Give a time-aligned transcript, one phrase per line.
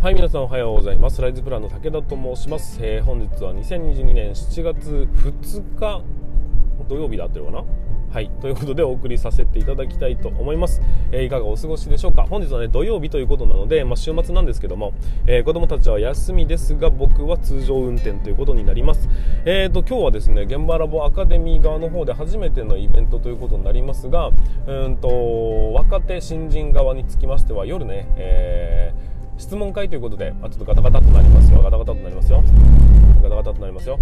[0.00, 1.20] はい、皆さんおはようございます。
[1.20, 2.78] ライズプランの武田と申します。
[2.80, 6.02] えー、本日は2022年7月2日
[6.88, 7.64] 土曜日であってるかな？
[8.12, 10.80] はい、ということでお送りさせていただきたいと思います。
[11.10, 12.22] えー、いかがお過ごしでしょうか？
[12.22, 14.92] 本日はね、土曜日ということなので、まあ、週末なんですけども、
[15.26, 19.08] えー、子供たちは休みですが、僕は通常運転ということになります。
[19.46, 24.30] えーと、今日はですね、現場ラボアカデミー側の方で初めてのイベントということになりますが、
[24.68, 31.62] うんと、若手新人側につきましては、夜ね、えー質問会ということで、あ、ちょっとガタガタとなりますよ。
[31.62, 32.42] ガタガタとなりますよ。
[33.22, 33.98] ガタガタとなりますよ。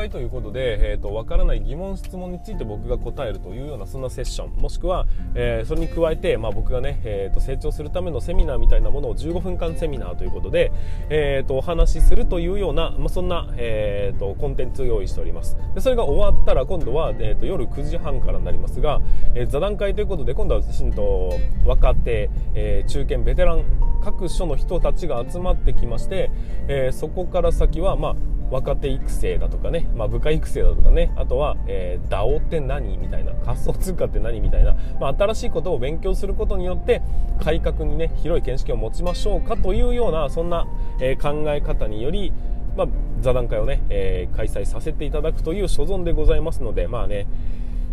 [0.00, 4.56] 会ということで、え、ー、と、わからない疑問、質問について僕が答えるというような、そんなセッション。
[4.56, 10.72] もしくは、えー、それに加えて、まあ僕がね、え、ー、と、成長するためのセミナーみたいなものを15分間セミナーということで、
[11.10, 15.56] えっ、と、お話しするというような、まあそんな、えっ、と、コンテンツを用意しております。
[15.74, 19.00] で、それが終わったら、今度は、えっ、と、夜9時半からになりますが、
[19.34, 21.34] え座談会ということで、今度は、しんと、
[21.66, 23.64] 若手、え中堅、ベテラン、
[24.02, 26.30] 各所の人たちが集まってきまして、
[26.68, 28.16] えー、そこから先は、まあ、
[28.50, 37.02] 若手育成だとかね、まあ、部下育成だとかね、あとは、えー、DAO って何みたいな、仮想通貨って何みたいな、まあ、新しいことを勉強することによって、
[37.42, 40.66] 改革にね、広い見識を持ちましょうかというような、そんな、
[41.00, 42.32] えー、考え方により、
[42.76, 42.88] まあ、
[43.20, 47.26] 座談会をね、えー、開催させていただくという所存でございますので、まあね、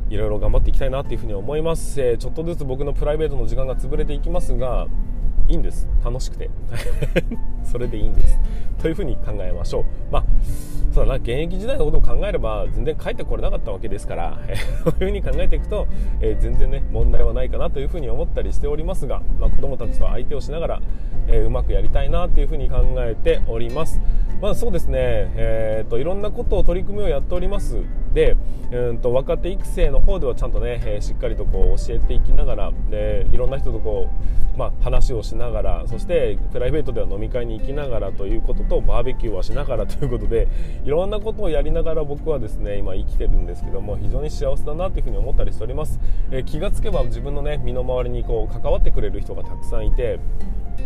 [0.10, 4.88] いろいろ頑張っていきたいなっていうふに思います、えー、ちょっとずつ僕のプライベートの時間が潰れていきますが
[5.48, 5.88] いいんです。
[6.04, 6.50] 楽しくて。
[7.64, 8.40] それでいいんです。
[8.82, 9.84] というふうに考えましょう。
[10.12, 10.26] まあ
[10.92, 11.16] そうだな。
[11.16, 14.40] 現役時代のことを考えれば全然帰ってこれなかったわけですから。
[14.84, 15.88] そういうふうに考えていくと、
[16.20, 20.82] えー、全然ね問題はないかなというふうに思ったりしておりますが、まあ、子供たちと相手をしながら、
[21.28, 24.02] えー、うまくやりたいなというふうに考えております。
[24.42, 24.98] まあそうですね。
[25.36, 27.78] えー、といろんなことを取り組みをやっております。
[28.18, 28.36] で、
[28.72, 34.10] うんと若手育成の方ではちゃんとね、えー、しっかりとこう教えていきながらでいろんな人とこ
[34.56, 40.48] う、まあ、話をしながらそしてプライベートでは飲み会に行きながらということとバーベキューはしながらということで
[40.84, 46.00] いろんなことをやりながら僕はですね今生きてるんですけども非常に幸せだなというふうに思ったりしております、
[46.32, 50.20] えー、気がつけば自分のね身の回りにこう関わってくれる人がたくさんいて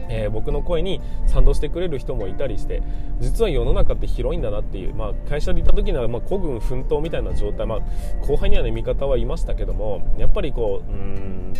[0.09, 2.81] えー、僕の声に賛同してくれる人もいたりして
[3.19, 7.79] 実は世の中って広いんだなっていう、まあ、会社でいた時にはま孤軍奮闘みたいな状態、まあ、
[8.25, 11.53] 後輩にはね味方はいましたけどもやっぱりこううん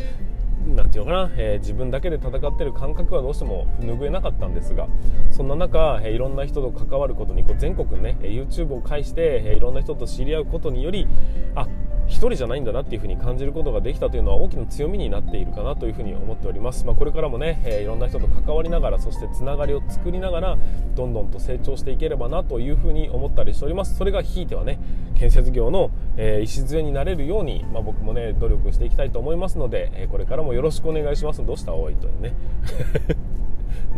[0.76, 4.88] なていうのかな、えー、自分だけで戦ってる感覚はどうしても拭えなかったんですが
[5.32, 11.08] そんな中、えー、いろんな人と関わることにこう全国ね YouTube を介して、えー、いろんな人と知り合うことにより
[11.56, 11.68] あ
[12.12, 20.58] 1人じゃないんだなっていうふに感じることができたというのは大きな強みになっているかなというふに思っております、まあ、これからもね、えー、いろんな人と関わりながらそしてつながりを作りながら
[20.96, 23.96] どんどんと成長していければなというふうに思ったりしております。
[23.96, 24.78] それがひいてはね
[25.16, 31.46] 建設業の、えー、礎になれるように、まあ、僕もね努力していきたいと思いますので、えー、これからもよろしくお願いします。
[31.46, 31.74] どうした？
[31.74, 32.34] おいというね。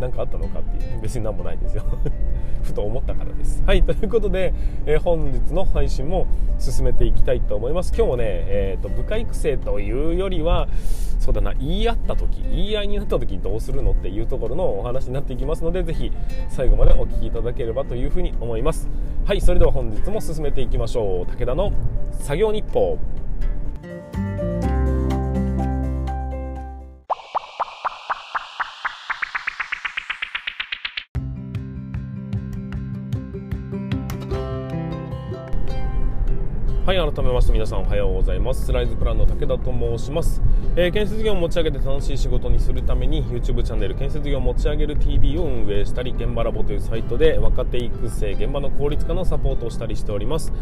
[0.04, 1.84] 何かあったのかっていう別に何もないんですよ。
[2.62, 3.62] ふと思ったからです。
[3.66, 4.52] はいということで、
[4.86, 6.26] えー、本日の配信も
[6.58, 7.92] 進めていきたいと思います。
[7.94, 10.68] 今日もね、えーと、部下育成というよりは
[11.18, 16.12] そうだな言い合った時言い合いになった時にどうするのっていうところのお話になっていきますのでぜひ
[16.48, 18.88] 最後までお聞きいただければというふうに思います。
[19.24, 21.26] はいそれでは本日も進めていきましょう。
[21.26, 21.72] 武田の
[22.12, 22.98] 作業日報。
[36.84, 38.66] はい改めまして皆さんおはようございます。
[38.66, 40.42] スライズプランの武田と申します、
[40.76, 50.52] えー、建設業を持ち上げて楽しい仕事にするために YouTube チャンネル建設業を持ち上げる TV を運営したり現場ラボというサイトで若手育成現場の効率化のサポートをしたりしております、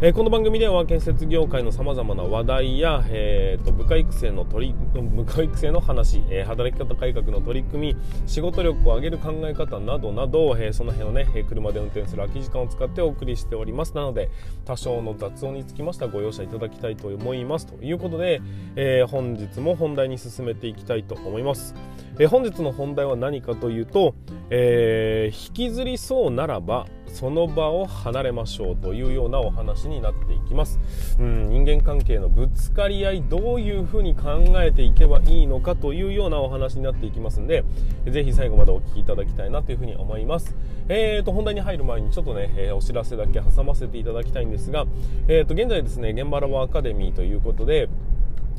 [0.00, 7.96] えー、この番組では建設業界の様々な話題や、えーと、部下育成の取り部下育成の話、えー、働き方改革の取り組み
[8.26, 13.94] 仕事力を上げる考え方などなど、えその辺をね車で運転する空き時間を使ってお送りしております。
[13.94, 14.30] なので
[14.64, 16.08] 多少の雑音につきました。
[16.08, 17.66] らご容赦いただきたいと思います。
[17.66, 18.40] ということで、
[18.74, 21.74] えー、本日も本題に進めていきたいと思います、
[22.18, 24.14] えー、本日の本題は何かというと、
[24.50, 30.14] えー、引きずりそうならばその場を離れましょうというようなお話になっ
[30.48, 30.80] きます、
[31.18, 37.64] うん、人間関係のぶつかり合いどういうふうに考えていけばいいのかというようなお話になっていきますんで
[38.06, 40.56] ぜひ最後までお聞きいただきたいなというふうに思います。
[40.88, 44.86] えーと本題に入る前にちょっとね、えー、お知らせだけ挟ませていただきたいんですが、
[45.28, 47.88] えー、と現在ですね現場ラボアカデミーということで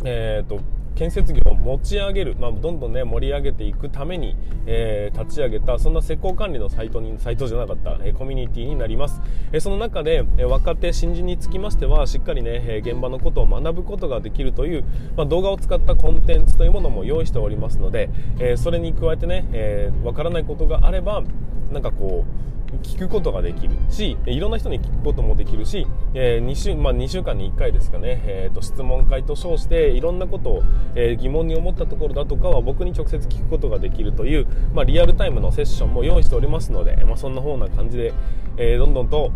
[0.06, 0.62] えーと
[1.00, 4.36] 建設業を持ち上げる、まあ、どんどんね盛り上げていくために、
[4.66, 9.22] えー、立ち上げたそんな施工管理のサイトにサイトじゃなかった、え、コミュニティになります、
[9.54, 14.84] え、その中で、え若手新人につきましてはしっかりね、え現場のことを学ぶことができるという、
[15.16, 18.10] まあ、動画を使ったコンテンツというものも用意しておりますので、
[18.42, 21.24] えそれに加えてね、えー、分からないことがあれば
[21.72, 22.50] なんかこう
[22.84, 30.64] 聞くことができるしいろんな人に聞くこともできるし、えー、2, 週まあ、2週間に1回ですかね、えーと、質問会と称していろんなことを、
[30.96, 38.14] えー、疑問に思ったところだとかは僕に直接聞くことができるという、まあ、リアルタイムのセッションも用意しておりますので、まあ、そんな方な感じで、
[38.58, 39.32] えー、どんどんと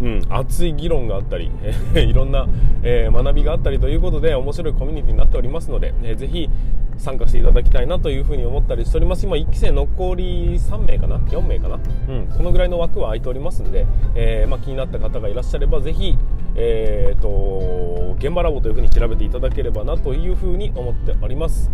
[0.00, 1.50] うん、熱い議論があったり、
[1.94, 2.46] いろんな、
[2.82, 6.50] えー、学びがあったりということで面白いコミュニティになっておりますので、えー、ぜひ
[6.98, 9.26] 参加していただきたいなというふうに思ったりしております。
[9.26, 11.78] 今1期生残り3名かな？4名かな、
[12.08, 16.16] うん、このぐらいの枠は空いておりますんで、えー、まあ、気になった方がいらっしゃればぜひ、
[16.54, 21.70] えーと、現場ラボというふうに調べていただければなというふうに思っております。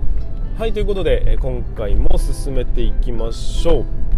[0.59, 4.12] はいということで今回も進めていきましょう。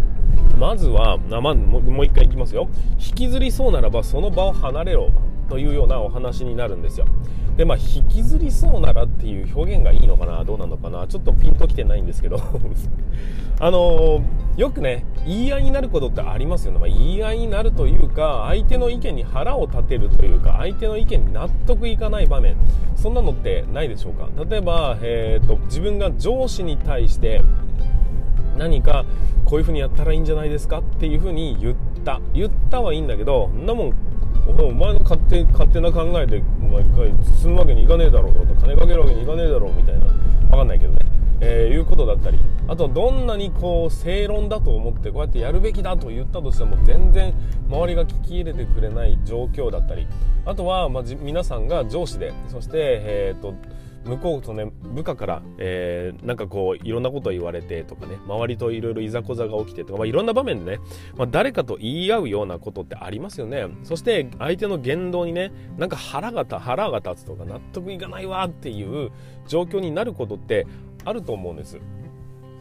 [0.57, 2.69] まずは、ま、もう一回いきますよ。
[2.97, 5.11] 引きずりそうならばその場を離れろ
[5.49, 7.05] というようなお話になるんですよ。
[7.57, 12.37] でまあ引きずりそうならっていう表現がいいのかなどうなのかなちょっとピンときてないんですけど。
[13.57, 22.57] あのー、よくね言い合いになることってありますよね、まあ、言い合いになるというか相手の意見に腹を立てるというか相手の意見に納得いかない場面。
[22.97, 24.27] そんなのってないでしょうか。
[24.49, 27.41] 例えば、えーと、と自分が上司に対して
[28.57, 29.05] 何か
[29.45, 32.21] こういう風にやったらいいんじゃないですかっていう風に言った。
[32.33, 33.93] 言ったはいいんだけどそんなもん
[34.47, 36.83] お前の勝手勝手な考えでお前
[37.41, 40.99] 進むわけにいかねえだろうとか金かけるわけにいかねえだろうみたいな分かんないけどね、
[41.41, 42.37] えー、いうことだったり
[42.67, 47.33] あとはどんなにこう正論だと思ってこうやってやるべきだと言ったとしても全然
[47.69, 50.07] 周りが聞き入れてくれない状況だったり
[50.45, 53.55] あとは、まあ、皆さんが上司でそして、えーと
[54.05, 60.79] 向こうとね部下から、えー、なんかこういろんなことを言われてとかね周りといろいろいざこざが起きてとか、まあ、いろんな場面でね、
[61.17, 63.67] まあ、誰かと言い合うようなことってありますよね。
[63.83, 69.11] そして相手の言動にねなんか腹が腹が立つとか納得いかないわっていう
[69.47, 70.67] 状況になることって
[71.03, 71.79] あると思うんです。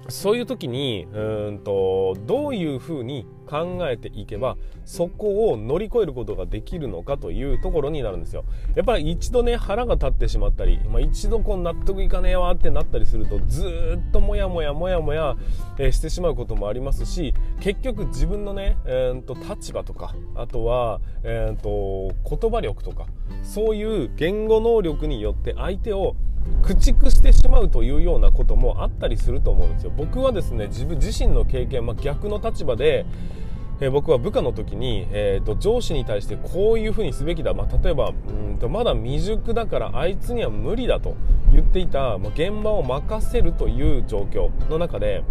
[0.08, 8.44] そういう時にうんとどういうふうに考えていけばそこを乗り越えることができるのかというところになるんですよ。
[8.74, 15.36] やっぱり一度ね腹が立ってしまったり、まあ、一度こう納得いかねえわってなったりするとずっとモヤモヤモヤモヤ、
[15.78, 23.06] えー、してしまうこともありますし結局自分のね、えー、と立場とかあとは、えー、と言葉力とか
[23.42, 26.16] そういう言語能力によって相手を
[26.62, 29.92] 駆逐してしまうというようなこともあったりすると思うんですよ。
[29.96, 33.06] 僕はですね自分自身の経験、まあ、逆の立場で、
[33.80, 41.16] え、僕は部下の時に、えーと、上司に対してこういうふうにすべきだ、まあ、例えばうんとまだ未熟だからあいつには無理だと
[41.50, 45.24] 言っていた、まあ、現場を任せるという状況の中で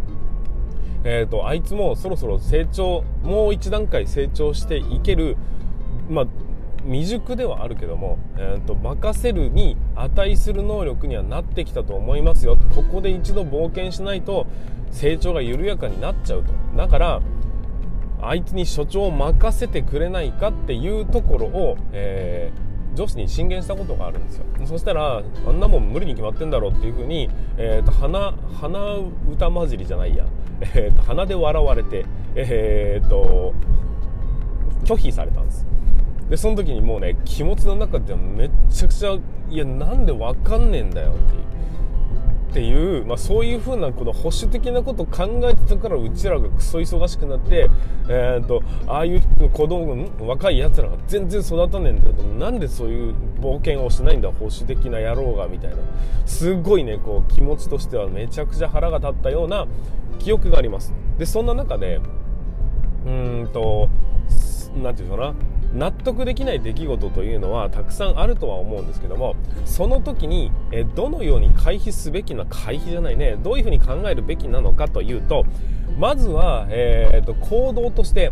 [1.06, 5.36] えーと、あいつもそろそろ成長もう一段階成長していける、
[6.10, 6.28] まあ、
[6.86, 12.58] 未熟ではあるけども、えーと、任せるに値する能力にはなってきたと思いますよ。
[12.76, 14.48] ここで一度冒険しないと
[14.92, 16.54] 成長が緩やかになっちゃうと。
[16.76, 17.22] だから
[18.22, 24.46] あいつに所長を任せてくれないかっていうところを、えー、上司に進言したことがあるんですよ。
[24.66, 28.80] そしたらあんなもん無理に決まってんだろうっていうふうに、えーと、鼻鼻
[29.32, 30.26] 歌混じりじゃないや、
[30.62, 33.54] えーと、鼻で笑われて、えーと
[34.84, 35.73] 拒否されたんです。
[36.30, 39.14] でその時にもうね気持ちの中ではめっちゃくちゃ
[39.50, 41.44] いやなんでわかんねえんだよっていう。
[42.54, 47.68] っていう、まあ、そういうふうなこの保守的なことを考えてたからうちらがクソ忙しくなって、
[48.08, 55.78] えーと、ああいう子供若いやつらが全然育たねえんだよなんでそういう冒険をしないんだ保守的な野郎がみたいな。
[56.28, 59.66] すごいねこう気持ちとしてはめちゃくちゃ腹が立ったような
[60.20, 60.94] 記憶があります。
[61.18, 62.00] でそんな中で
[63.06, 63.90] うーんと
[64.76, 65.34] 何て言うかな。
[65.74, 75.46] 納得できない出来事というのはたくさんあるとは思うんですけどもその時にえどのように回避すべきな回避じゃないねどういうふうに考えるべきなのかというと
[75.98, 78.32] まずは、えーと、行動として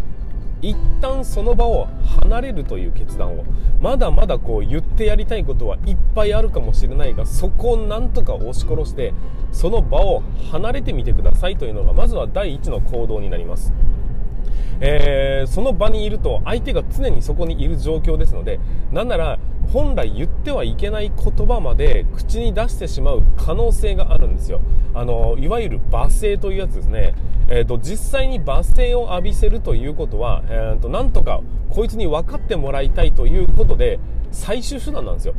[0.62, 1.88] 一旦その場を
[2.22, 3.44] 離れるという決断を
[3.82, 9.14] まだまだこう言ってやりたいことはいっぱいあるかもしれないがそこをなんとか押し殺して
[9.52, 10.22] その場を
[10.52, 13.74] 離れてみてくださいというのがまずは第一の行動になります。
[14.80, 18.60] えー、その場にいると相手が常にそこにいる状況ですので
[18.92, 19.40] なんなら
[19.72, 24.60] 本来言ってはいけない言葉まで口に出してしまう可能性があるんですよ。
[24.94, 27.14] あのいわゆる罵声というやつですね、
[27.48, 31.40] えーと、実際に罵声を浴びせるということは、えーと、なんとか
[31.70, 34.00] こいつに分かってもらいたいということで
[34.32, 35.34] 最終手段なんですよ。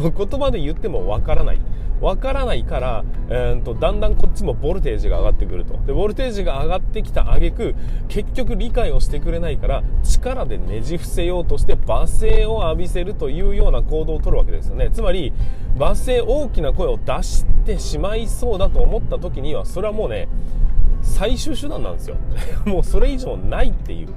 [0.00, 1.60] 言葉で言ってもわからない。
[2.00, 5.78] わからないから、えーと、だんだんこっちもボルテージが上がってくると。
[5.86, 7.74] でボルテージが上がってきた挙句
[8.08, 14.90] 結局理解をしてくれないから力でねじ伏せようとして罵声を浴びせるというような行動をとるわけですよね。
[14.92, 15.32] つまり
[15.76, 20.28] 罵声大きな声を出してしまいそうだと思った時にはそれはもうね
[21.02, 22.16] 最終手段なんですよ。
[22.66, 24.08] もうそれ以上ないっていう。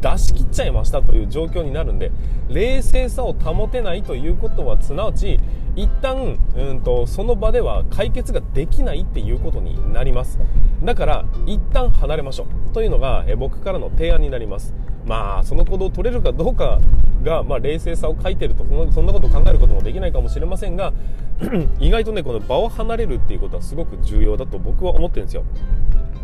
[0.00, 2.12] 出し切っちゃいましたという状況になるんで
[2.48, 5.38] 冷静さを保てないということはすなわち
[5.76, 10.38] 一旦うんとその場では解決ができないっていうことになります。
[10.82, 14.74] だから一旦離れましょうというのがえ僕からの提案になります。
[15.06, 16.80] まあその行動を取れるかどうか
[17.22, 20.92] が、まあ、冷静さを書いてるとそのそんなことを考えることもできないかもしれませんが
[21.80, 25.44] 意外とねこの場を離れるっていうことはすごく重要だと僕は思ってるんですよ。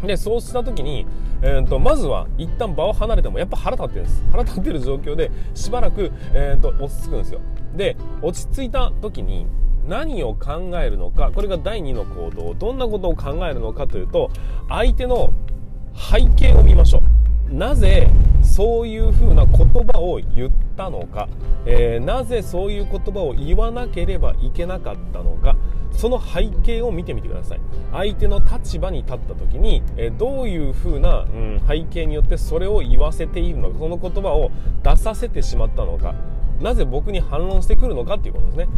[0.07, 1.07] で、そうした時に、
[1.43, 4.25] えーと、まずは一旦場を離れてもやっぱ腹立ってるんです。
[4.31, 7.41] 腹立ってる状況でしばらく、えーと、落ち着くんですよ。
[7.77, 9.47] で、落ち着いた時に
[9.87, 14.31] 何を考えるのか、これが第2の行動、どんなことを考えるのかというと、
[14.69, 15.33] 相手の
[15.95, 17.14] 背景を見ましょう。
[17.55, 18.09] なぜ
[18.43, 21.29] そういうふうな言葉を言ったのか、
[21.65, 25.57] えー、なぜそういう言葉を言わなければいけなかったのか、
[25.93, 27.61] その背景を見てみてください。
[27.93, 33.79] 相手の立場に立った時に、えどういう風な、うん、背景によってそれを言わせているのか。
[33.79, 34.51] その言葉を
[34.83, 36.15] 出させてしまったのか。
[36.61, 38.69] なぜ僕に反論してくるのかっていうことですね。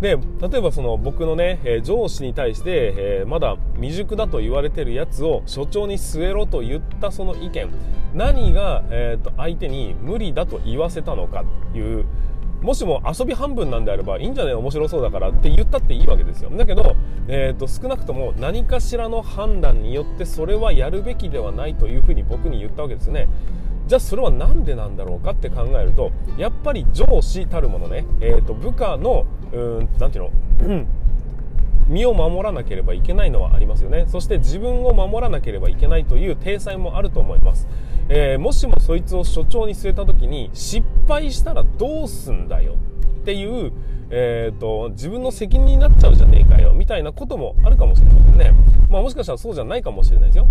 [0.00, 7.68] で例えばその僕のね、え上司に対して、えー、まだ未熟だと言われてるやつを所長に据えろと言ったその意見。
[8.14, 12.04] 何が、えーと相手に無理だと言わせたのかという。
[12.62, 16.50] もしも遊び半分なんであればいいんじゃない面白そうだからって言ったっていいわけですよ。
[16.50, 16.96] だけど、
[17.28, 23.28] えーと、少なくとも何かしらの判断によってそれはやるべきではないというふうに僕に言ったわけですよね。
[23.88, 30.30] じゃあそれは何でなんだろうかって考えるとやっぱり上司たるものね、えーと、部下のうんなんていう
[30.68, 30.86] の
[31.88, 34.04] 身を守らなければいけないのはありますよね。
[34.08, 37.66] そして自分を守らなければいけないという体裁もあると思います。
[38.10, 42.74] えー、もしもそいつを所長に据えた時に失敗したらどうすんだよ？
[42.74, 43.72] っていう、
[44.10, 46.74] えーと、自分の責任になっちゃうじゃねえかよ？
[46.74, 48.52] みたいなこともあるかもしれませんね、
[48.90, 50.46] まあ、もしかしたらそうじゃないかもしれないですよ。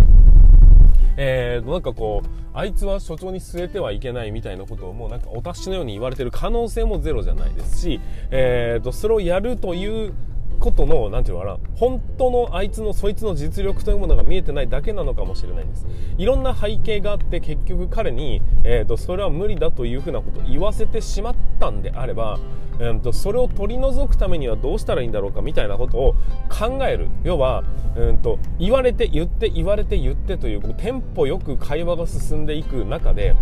[1.20, 10.14] えー、なんかこうあいつは所長に据えてはいけないみたいなことをもうなんかお達しのように言われてる可能性もゼロじゃないですし、えーとそれをやるという
[10.58, 15.86] ことの、なんていうのかな、本当のあいつのそいつの実力というものが見えてないだけなのかもしれないんです。
[16.16, 22.38] いろんな背景があって結局彼に、えーと、それは無理だというふうなことを言わせてしまったんであれば、
[22.80, 26.14] えーと、それを取り除くためにはどうしたらいいんだろうかみたいなことを
[26.48, 27.08] 考える。
[27.24, 27.64] 要は、
[27.96, 33.34] えーと、言われて言って言われて言ってというテンポよく会話が進んでいく中で、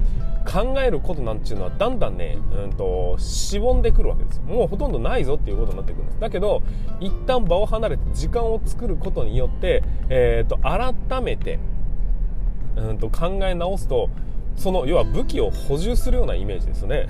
[0.46, 4.44] 考えることなんていうのはだんだんね、うんと、しぼんでくるわけですよ。
[4.44, 6.20] もうほとんどないぞっていうことになってくるんです。
[6.20, 6.62] だけど、
[7.00, 11.58] 一旦場を離れて時間を作ることによって、えーと、改めて、
[12.76, 14.08] うんと考え直すと、
[14.54, 17.08] その要は武器を補充するようなイメージですね。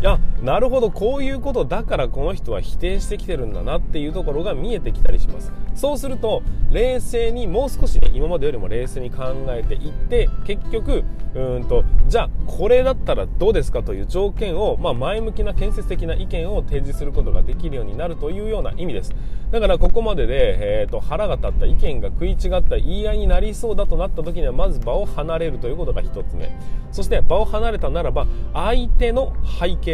[0.00, 5.52] いやなるほどこういうことだからこの人は否定してきてるんだなっていうところが見えてきたりします。
[5.74, 11.04] そうすると冷静にもう少しね今までよりも冷静に考えていって結局
[11.34, 19.14] うんとじゃあこれだったらどうですかという条件を、まあ、前向きな建設的な意見を提示することができるようになるというような意味です。
[19.50, 26.50] だからここまでで、えーと、腹が立った意見が食い違った言い合いになりそうだとなった時にはまず場を離れるということが1つ目。
[26.92, 29.89] そして場を離れたならば相手の背景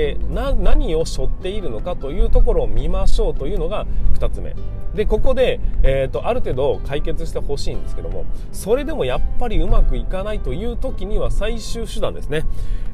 [0.59, 4.55] 何を背負っているのかというところを見ましょうというのが2つ目。
[4.95, 12.47] でここで、えーと、ある程度解決してほしいんですけどもそれでもやっぱりうまくいかないという時には最終手段ですね、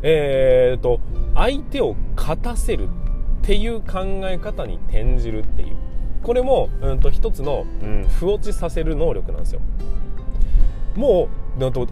[0.03, 1.01] えーと、
[1.37, 2.89] 相手を勝たせるっ
[3.43, 5.77] ていう考え方に転じるっていう。
[6.23, 9.61] これも、うんと、一つの、うん、不落ちさせる能力なんですよ。
[10.97, 11.33] もう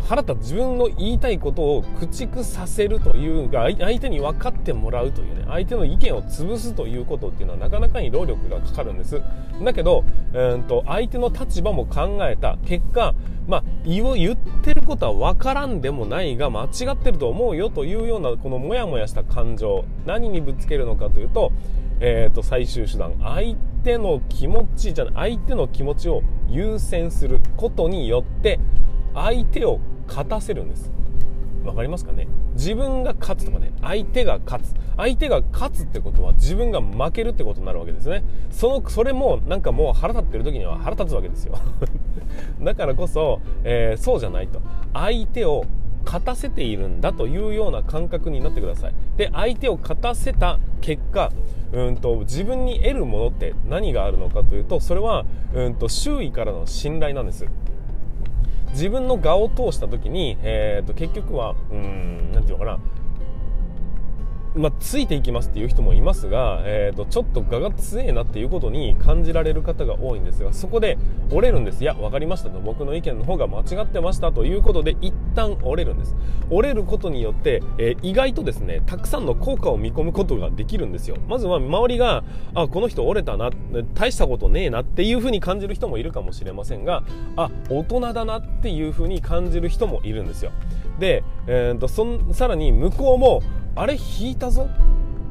[0.06, 9.20] 腹立自分の言いたいことを駆逐させるというが相手に分かってもらうというね相手の意見を潰すということっていうのはなかなかに労力がかかるんです。
[9.62, 13.14] だけど、うんと相手の立場も考えた結果
[13.48, 21.50] まあ、言ってることは分からんでもないが間違ってると思うよというようなこのモヤモヤした感情何にぶつけるのかというと,、
[22.00, 23.14] えー、と最終手段。
[23.22, 28.58] 相手の気持ちじゃない相手の気持ちを優先することによって
[29.14, 30.90] 相手を勝たせるんです。
[31.64, 32.26] わかりますかね？
[32.54, 34.74] 自分が勝つとかね相手が勝つ。
[34.96, 38.24] 相手が勝つってことは自分が負けるってことになるわけですね。
[38.50, 41.58] そのそれもなんかもう腹立ってる時には腹立つわけですよ。
[42.60, 44.60] だからこそ、えー、そうじゃないと。
[44.92, 45.64] 相手を
[46.04, 48.94] 勝たせているんだというような感覚になってください。
[49.16, 51.30] で相手を勝たせた結果
[51.72, 55.24] うんと自分に得るものって何があるのかというとそれは
[55.54, 57.46] うんと周囲からの信頼なんです。
[58.72, 62.78] 自分の我を通した時に、えー、と結局はうんなんていうのかな。
[64.54, 70.98] まあ、ついていきますっていう人もいますが、えーと、ちょっと我が強えなっていうことに感じられる方が多いんですがそこで
[71.30, 71.82] 折れるんです。
[71.82, 72.58] いや分かりましたと。
[72.58, 76.16] 僕の意見の方が間違ってましたということで一旦折れるんです。
[76.50, 81.16] 折れることによって、えー、意外とですねたくさんの効果を見込むことができるんですよ。
[81.28, 83.50] まずは周りがあこの人折れたな
[83.94, 87.04] 大したことねえなっていう風に感じる人もいるかもしれませんが
[87.36, 90.50] あ大人だなっていう風に感じる人もいるんですよ。
[90.98, 93.42] で、えーと、そさらに向こうも
[93.74, 94.68] あれ引いたぞ？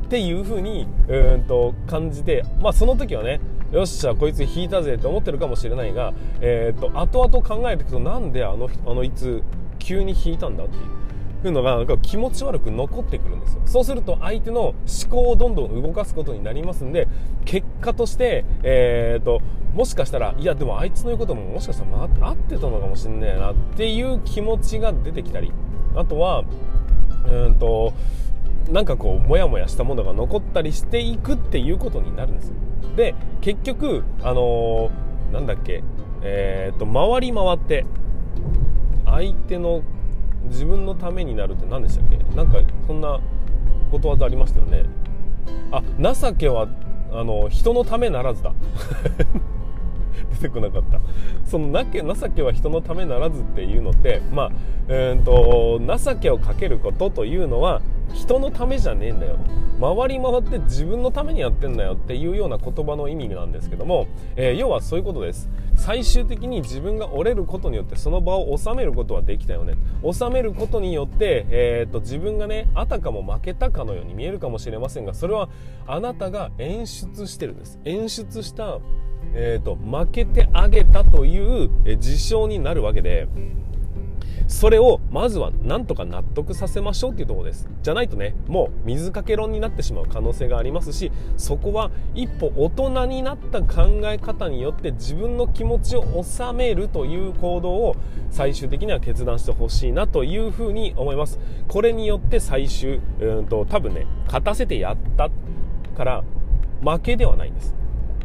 [0.06, 3.40] っていう風にうんと感じて、まあ、その時はね
[3.72, 9.44] よっしゃこいつ引いたぜって思ってるかもしれないが、えーと、後々考えていくとなんであのあのいつ
[9.78, 11.00] 急に引いたんだっていう。
[11.42, 14.76] いうのがなんか気持ち悪く残ってくるんですよそうすると相手の思
[15.10, 17.08] 考をどんどん動かすことになりますんで
[17.46, 19.40] 結果として、えーと、
[19.74, 25.54] もしかしたらいやでもあいつの言うことももしかしたらま合ってたのかもしんねえなっていう気持ちが出てきたり
[25.96, 26.44] あとは
[27.32, 27.94] うんと
[28.72, 32.54] なんかこうモヤモヤしたものが残ったりしていくっていうことになるんです
[32.96, 35.84] で結局あのー、なんだっけ
[36.22, 37.86] えー、っと回り回って
[39.06, 39.82] 相手の
[40.46, 42.18] 自分のためになるって何でしたっけ？
[42.36, 43.20] なんかそんな
[43.92, 44.86] ことわざありましたよね。
[45.72, 45.82] あ
[46.14, 46.68] 情けは
[47.12, 48.54] あの人のためならずだ。
[50.42, 51.00] 出てこなかった。
[51.46, 54.52] そのなけ情けは人のためならずっていうのってまあ、
[54.88, 57.82] えーと、情けをかけることというのは
[58.14, 59.38] 人のためじゃねえんだよ。
[59.80, 65.50] 回り回って自分のためにやってんだよっていうような言葉の意味なんですけども、えー、要はそういうことです。
[65.76, 69.76] 最終的に自分が折れることによってその場を収めることはできたよね。
[70.04, 75.50] 収めることによって、えーと、自分がねあたかも負けたかのように見えるかもしれませんがそれは
[75.88, 77.80] あなたが演出してるんです。
[77.86, 78.80] 演出した
[79.34, 83.28] えーと、負けてあげたという事象になるわけで
[84.50, 87.70] それをまずはなんとか納得させましょうっていうところです。
[87.84, 97.96] じゃないとねもう水かけ論になってしまう可能性がありますしそこは一歩大人になった考え方によって自分の気持ちを収めるという行動を
[98.32, 101.40] 最終的には決断してほしいなというふうに思います。
[101.68, 105.30] これによって最終うんと多分ね勝たせてやった
[105.96, 106.24] から
[106.82, 107.79] 負けではないんです。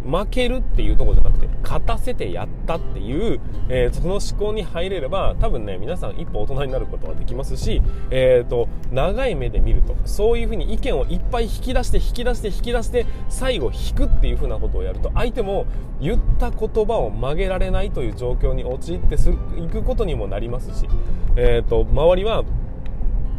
[0.05, 15.67] 負けるっていうとこじゃなくて勝たせてやったっていう、えー、その思考に入れれば多分ね皆さん一歩大人になることができますし、えーと、長い目で見るとそういうふうに意見をいっぱい引き出して引き出して引き出して最後引くっていうふうなことをやると相手も
[16.01, 20.89] 言った言葉を曲げられないという状況に陥っていくことにもなりますし、
[21.37, 22.45] えーと周りは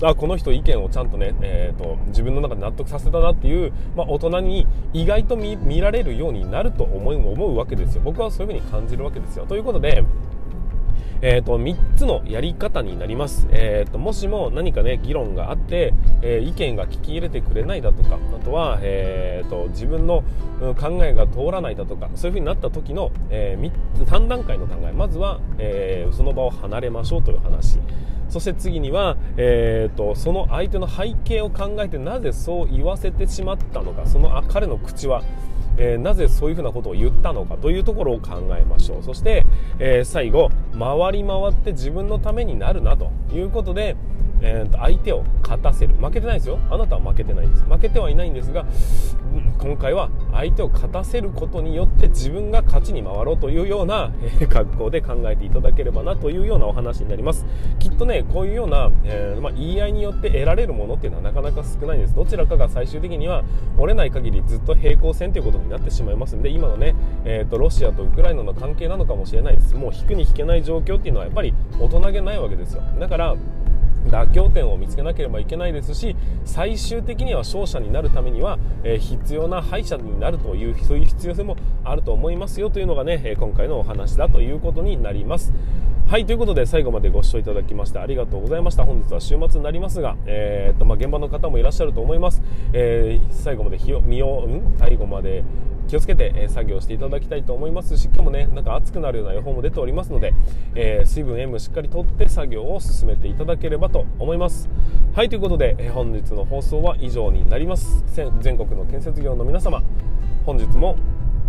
[0.02, 8.02] あこの人意見をちゃんとね、えーと、自分の中で納得させたなっていう、まあ、大人に意外と見られるようになると思う思うわけですよ。
[8.04, 9.46] 僕はそういうふうに感じるわけですよ。
[9.46, 10.04] ということで
[11.22, 20.24] えーと、3つのやり方になります、えーと、もしも何かね議論があって、えー、意見が聞き入れてくれないだとかあとは、えーと、自分の
[20.78, 24.92] 考えが通らないだとかそういう風になった時の、えー、3段階の考え。
[24.92, 27.80] まずは、えー、その場を離れましょうという話。
[28.30, 35.24] そして次には、えーと、その相手の背景を考えてなぜそう言わせてしまったのかそのあ彼の口は、
[35.78, 39.04] えー、なぜそういうふうなことを言ったのかというところを考えましょう。
[39.04, 39.46] そして、
[39.80, 43.96] えー、最後回り回って自分のためになるなということで、
[44.46, 45.96] えー、と相手を勝たせる。
[45.96, 46.60] 負けてないですよ。
[46.70, 47.64] あなたは負けてないです。
[47.64, 48.66] 負けてはいないんですが、
[49.58, 57.46] 今回は相手を勝たせることによって自分が勝ちに回ろうというような、えー、格好で考えていただければなというようなお話になります。
[57.80, 62.16] きっとねこういうような、えー、まあ、言い合いによって得られるものっていうのはなかなか少ないんです。
[62.16, 63.44] どちらかが最終的には
[63.78, 66.94] 折れない限りずっと平行線ということになってしまいますんで今のね、
[67.26, 69.76] えーと、ロシアとウクライナの関係なのかもしれないです。
[69.76, 72.84] もう引くに引けない状況っていうのはやっぱり大人げないわけですよ。
[73.00, 73.36] だから
[74.10, 85.54] 妥協点を見つけなければいけないですし最終的には勝者になるためには、え、必要な敗者になるというそういう必要性もあると思いますよというのがね、今回のお話だということになります。
[86.08, 88.86] はいということで最後までご視聴いただきましてありがとうございました。
[88.86, 95.44] 本日は週末になりますが、えーとまあ、現場の方もいらっしゃると思います、えー、最後まで日を、うん、最後まで
[95.88, 97.98] 気をつけて、作業していただきたいと思います。
[97.98, 100.34] し今日もねなんか暑くなるような予報も出ておりますので、
[100.76, 104.70] えー、水分塩分しっかりとって作業を進めていただければと思います。
[105.14, 108.04] はいということで、え本日の放送は以上になります。
[108.42, 109.82] 全国の建設業の皆様
[110.46, 110.96] 本日も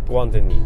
[0.08, 0.60] ご安全に。